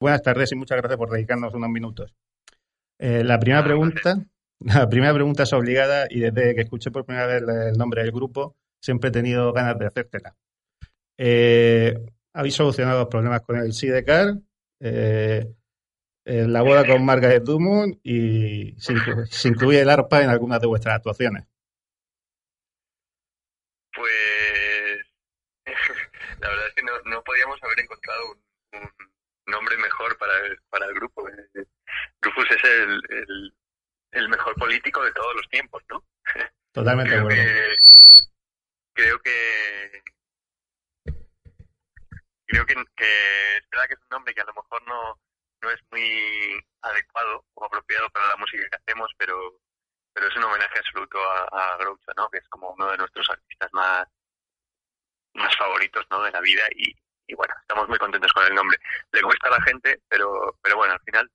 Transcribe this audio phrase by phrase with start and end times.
[0.00, 2.14] Buenas tardes y muchas gracias por dedicarnos unos minutos.
[2.98, 4.16] Eh, la primera pregunta,
[4.60, 8.10] la primera pregunta es obligada y desde que escuché por primera vez el nombre del
[8.10, 10.34] grupo siempre he tenido ganas de hacértela.
[11.18, 11.94] Eh,
[12.32, 14.38] habéis solucionado los problemas con el Sidecar,
[14.80, 15.52] eh,
[16.24, 18.94] la boda con Margaret Dumont y se,
[19.48, 21.44] incluye el arpa en algunas de vuestras actuaciones.
[23.92, 25.04] Pues
[26.40, 28.22] la verdad es que no, podíamos haber encontrado
[28.72, 28.90] un,
[29.50, 30.16] nombre mejor
[30.68, 31.28] para el, grupo.
[32.20, 33.52] Rufus es el,
[34.12, 36.04] el, mejor político de todos los tiempos, ¿no?
[36.72, 37.76] Totalmente creo que,
[38.94, 40.02] creo que
[42.46, 45.18] creo que, es verdad que es un nombre que a lo mejor no,
[45.62, 49.60] no es muy adecuado o apropiado para la música que hacemos, pero
[50.12, 52.28] pero es un homenaje absoluto a, a Groucho, ¿no?
[52.30, 54.08] Que es como uno de nuestros artistas más
[55.34, 56.22] más favoritos, ¿no?
[56.22, 56.94] De la vida y,
[57.30, 58.76] y bueno, estamos muy contentos con el nombre.
[59.12, 61.30] Le cuesta a la gente, pero pero bueno, al final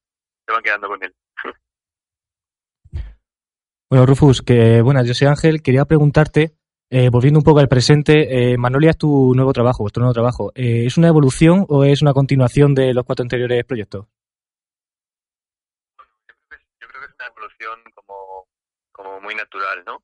[0.45, 1.15] se van quedando con él.
[3.87, 5.61] Bueno, Rufus, que buenas, yo soy Ángel.
[5.61, 6.55] Quería preguntarte,
[6.89, 10.51] eh, volviendo un poco al presente, eh, Manolia es tu nuevo trabajo, vuestro nuevo trabajo.
[10.55, 14.07] Eh, ¿Es una evolución o es una continuación de los cuatro anteriores proyectos?
[15.97, 18.47] yo, creo que, es una evolución como,
[18.91, 20.01] como muy natural, ¿no?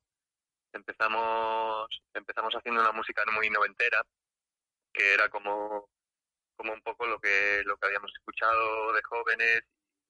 [0.72, 4.00] Empezamos, empezamos haciendo una música muy noventera,
[4.92, 5.90] que era como,
[6.56, 9.62] como un poco lo que, lo que habíamos escuchado de jóvenes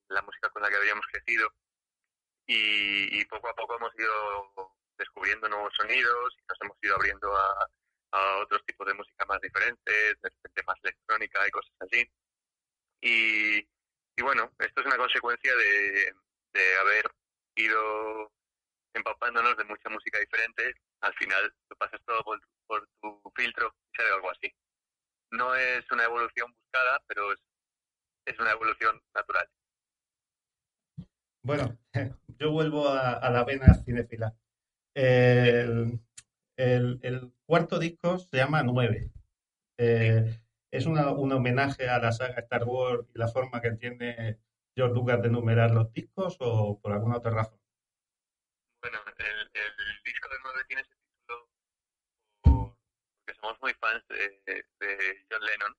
[0.09, 1.49] la música con la que habíamos crecido
[2.47, 7.69] y, poco a poco hemos ido descubriendo nuevos sonidos y nos hemos ido abriendo a,
[8.43, 12.07] otros tipos de música más diferentes, de repente más electrónica y cosas así.
[13.01, 13.67] Y,
[14.21, 16.15] bueno, esto es una consecuencia de,
[16.81, 17.11] haber
[17.57, 18.31] ido
[18.93, 20.75] empapándonos de mucha música diferente.
[21.01, 24.55] Al final lo pasas todo por, por tu filtro y sale algo así.
[25.33, 27.41] No es una evolución buscada, pero es,
[28.27, 29.49] es una evolución natural.
[31.43, 31.79] Bueno,
[32.39, 34.35] yo vuelvo a, la vena cinefila.
[34.95, 36.01] El,
[36.57, 39.11] el, cuarto disco se llama Nueve.
[39.79, 40.39] Eh,
[40.71, 44.39] ¿Es una, un homenaje a la saga Star Wars y la forma que tiene
[44.75, 47.61] George Lucas de numerar los discos o por alguna otra razón?
[48.81, 49.51] Bueno, el,
[50.05, 50.83] disco de Nueve tiene
[53.43, 54.65] somos muy fans de,
[55.31, 55.77] John Lennon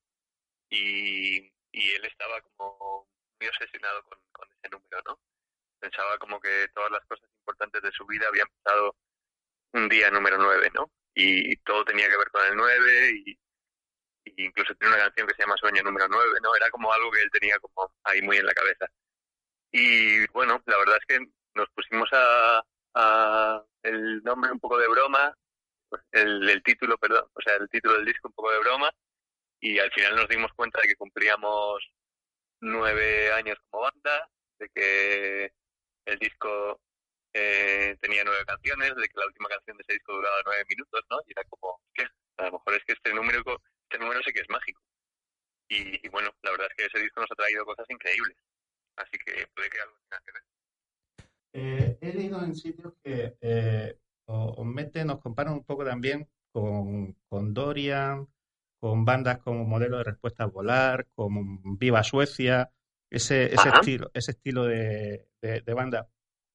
[0.69, 1.37] y,
[1.71, 3.07] y, él estaba como
[3.39, 4.19] muy obsesionado con,
[4.51, 5.19] ese número, ¿no?
[5.79, 8.95] pensaba como que todas las cosas importantes de su vida habían pasado
[9.73, 10.89] un día número 9, ¿no?
[11.13, 13.39] Y todo tenía que ver con el 9 y,
[14.37, 16.55] incluso tiene una canción que se llama Sueño número 9, ¿no?
[16.55, 18.85] Era como algo que él tenía como ahí muy en la cabeza.
[19.71, 21.25] Y bueno, la verdad es que
[21.55, 22.63] nos pusimos a,
[23.83, 25.35] el nombre un poco de broma,
[26.11, 28.91] el, título, perdón, o sea, el título del disco un poco de broma
[29.59, 31.83] y al final nos dimos cuenta de que cumplíamos
[32.61, 35.53] nueve años como banda, de que
[36.05, 36.81] el disco
[37.33, 41.01] eh, tenía nueve canciones, de que la última canción de ese disco duraba nueve minutos,
[41.09, 41.19] ¿no?
[41.27, 42.03] Y era como, ¿qué?
[42.37, 43.41] A lo mejor es que este número,
[43.89, 44.81] este número sí que es mágico.
[45.69, 48.37] Y, bueno, la verdad es que ese disco nos ha traído cosas increíbles.
[48.95, 50.43] Así que puede que algo tenga que ver.
[51.53, 57.15] Eh, he leído en sitios que eh, os meten, nos comparan un poco también con,
[57.29, 58.27] con Dorian,
[58.79, 62.71] con bandas como Modelo de Respuesta a Volar, como Viva Suecia,
[63.09, 66.09] ese, ese estilo, ese estilo de, de, banda.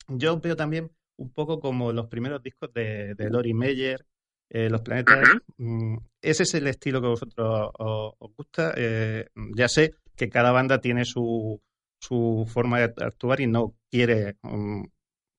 [0.08, 4.04] Yo veo también un poco como los primeros discos de, de Lori Meyer,
[4.50, 5.26] eh, Los Planetas.
[5.56, 8.72] Mm, ese es el estilo que a vosotros os, gusta.
[8.76, 11.60] Eh, ya sé que cada banda tiene su,
[12.00, 14.84] su forma de actuar y no quiere mm,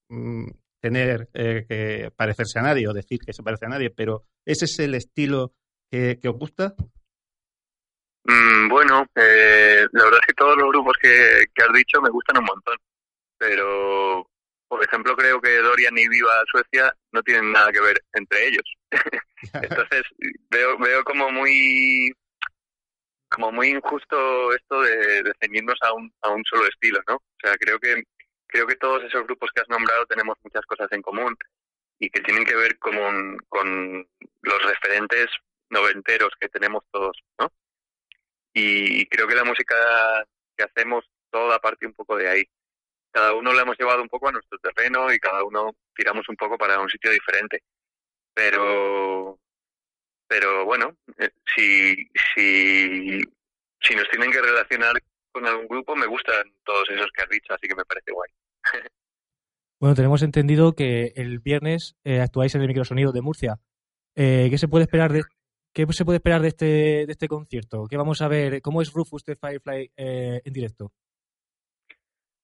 [0.10, 0.48] mm,
[0.80, 4.66] tener eh, que parecerse a nadie o decir que se parece a nadie, pero ese
[4.66, 5.54] es el estilo
[5.92, 6.76] que, que os gusta.
[8.24, 12.38] Mm, bueno, eh, la verdad es que todos los grupos que, has dicho me gustan
[12.38, 12.78] un montón,
[13.38, 14.28] pero
[14.68, 18.64] por ejemplo creo que Dorian y Viva Suecia no tienen nada que ver entre ellos.
[19.54, 20.04] Entonces
[20.50, 22.12] veo veo como muy
[23.30, 27.16] como muy injusto esto de, de ceñirnos a un, a un solo estilo, ¿no?
[27.16, 28.04] O sea, creo que
[28.50, 31.36] creo que todos esos grupos que has nombrado tenemos muchas cosas en común
[32.00, 34.08] y que tienen que ver con, con
[34.42, 35.28] los referentes
[35.70, 37.52] noventeros que tenemos todos, ¿no?
[38.52, 39.76] y creo que la música
[40.58, 42.44] que hacemos toda parte un poco de ahí.
[43.12, 46.36] Cada uno lo hemos llevado un poco a nuestro terreno y cada uno tiramos un
[46.36, 47.64] poco para un sitio diferente.
[48.34, 49.40] Pero,
[50.28, 53.20] pero bueno, eh, si, si,
[53.82, 54.96] si nos tienen que relacionar
[55.32, 58.30] con algún grupo, me gustan todos esos que has dicho, así que me parece guay.
[59.80, 63.60] Bueno, tenemos entendido que el viernes eh, actuáis en el microsonido de Murcia.
[64.14, 65.24] Eh, ¿Qué se puede esperar de,
[65.74, 67.88] ¿qué se puede esperar de este, de este concierto?
[67.90, 68.62] ¿Qué vamos a ver?
[68.62, 70.92] ¿Cómo es Rufus de Firefly eh, en directo?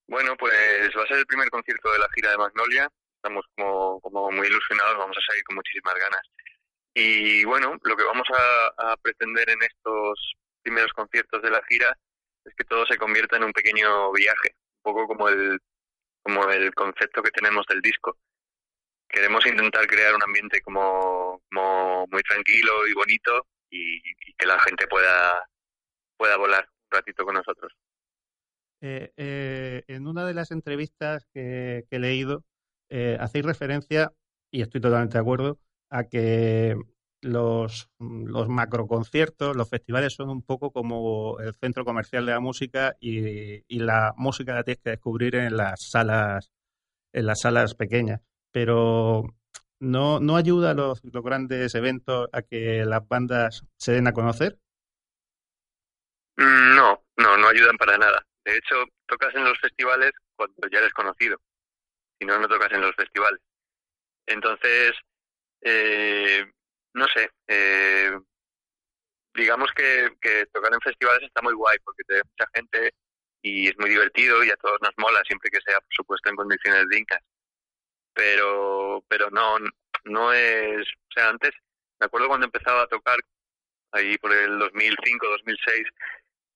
[0.08, 0.54] Bueno, pues
[0.98, 2.90] va a ser el primer concierto de la gira de Magnolia.
[3.18, 6.22] Estamos como, muy ilusionados, vamos a salir con muchísimas ganas.
[6.94, 11.98] Y bueno, lo que vamos a, a pretender en estos primeros conciertos de la gira
[12.46, 15.60] es que todo se convierta en un pequeño viaje, un poco como el,
[16.26, 18.18] como el concepto que tenemos del disco.
[19.08, 24.02] Queremos intentar crear un ambiente como, muy tranquilo y bonito y,
[24.36, 25.48] que la gente pueda,
[26.18, 27.72] pueda volar un ratito con nosotros.
[28.82, 32.44] Eh, eh, en una de las entrevistas que, que he leído,
[32.90, 34.12] eh, hacéis referencia,
[34.52, 35.60] y estoy totalmente de acuerdo,
[35.92, 36.76] a que
[37.26, 42.96] los, los macroconciertos, los festivales son un poco como el centro comercial de la música
[43.00, 46.52] y, y, la música la tienes que descubrir en las salas,
[47.14, 48.22] en las salas pequeñas.
[48.52, 49.24] Pero
[49.80, 54.60] no, no ayuda los, los grandes eventos a que las bandas se den a conocer.
[56.38, 58.24] No, no, no ayudan para nada.
[58.44, 58.76] De hecho,
[59.08, 61.38] tocas en los festivales cuando ya eres conocido.
[62.20, 63.42] Si no, no tocas en los festivales.
[64.28, 64.94] Entonces,
[65.62, 66.15] eh,
[66.96, 68.18] no sé, eh,
[69.34, 72.94] digamos que, que, tocar en festivales está muy guay porque te ve mucha gente
[73.42, 76.38] y es muy divertido y a todos nos mola siempre que sea, por supuesto, en
[76.38, 77.20] condiciones dignas.
[78.14, 79.58] Pero, pero no,
[80.06, 81.52] no es, o sea, antes,
[82.00, 83.20] me acuerdo cuando empezaba a tocar,
[83.92, 85.88] ahí por el 2005, 2006,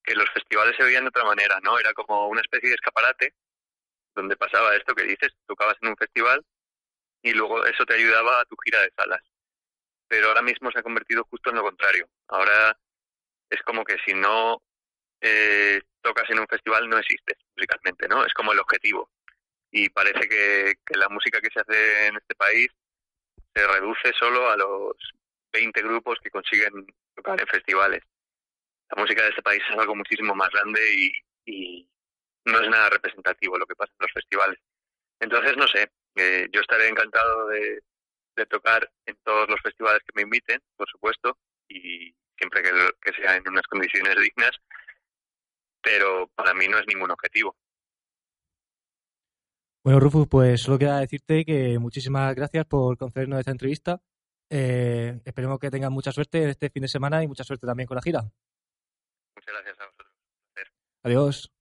[0.04, 1.78] que los festivales se veían de otra manera, ¿no?
[1.78, 3.34] Era como una especie de escaparate
[4.16, 6.46] donde pasaba esto que dices, tocabas en un festival
[7.24, 9.22] y luego eso te ayudaba a tu gira de salas.
[10.10, 12.10] Pero ahora mismo se ha convertido justo en lo contrario.
[12.28, 12.78] Ahora
[13.50, 14.62] es como que si no
[15.22, 18.26] eh, tocas en un festival no existes musicalmente, ¿no?
[18.26, 19.10] Es como el objetivo.
[19.72, 22.68] Y parece que, que la música que se hace en este país
[23.56, 24.96] se reduce solo a los
[25.54, 26.86] 20 grupos que consiguen
[27.16, 28.04] tocar en festivales
[28.90, 31.12] la música de este país es algo muchísimo más grande y,
[31.46, 31.90] y
[32.46, 34.60] no es nada representativo lo que pasa en los festivales.
[35.20, 37.84] Entonces, no sé, eh, yo estaré encantado de,
[38.40, 41.38] de, tocar en todos los festivales que me inviten, por supuesto,
[41.68, 42.72] y siempre que,
[43.02, 44.52] que sea en unas condiciones dignas,
[45.82, 47.56] pero para mí no es ningún objetivo.
[49.84, 54.02] Bueno, Rufus, pues solo queda decirte que muchísimas gracias por concedernos esta entrevista.
[54.50, 57.96] Eh, esperemos que tengas mucha suerte este fin de semana y mucha suerte también con
[57.96, 58.22] la gira.
[59.36, 60.12] Muchas gracias a vosotros.
[61.04, 61.59] Adiós.